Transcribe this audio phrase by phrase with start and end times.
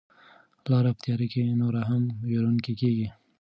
[0.71, 3.07] لاره په تیاره کې نوره هم وېروونکې کیږي.